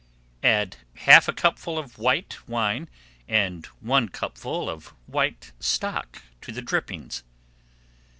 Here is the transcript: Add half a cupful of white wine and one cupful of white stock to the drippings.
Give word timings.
Add 0.41 0.77
half 0.95 1.27
a 1.27 1.31
cupful 1.31 1.77
of 1.77 1.99
white 1.99 2.47
wine 2.49 2.89
and 3.27 3.67
one 3.81 4.09
cupful 4.09 4.67
of 4.67 4.95
white 5.05 5.51
stock 5.59 6.23
to 6.41 6.51
the 6.51 6.63
drippings. 6.63 7.21